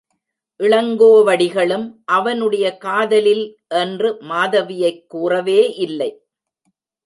[0.59, 1.85] இளங்கோவடிகளும்
[2.05, 3.45] அவனுடைய காதலில்
[3.67, 6.11] என்று மாதவியைக் கூறவே இல்லை.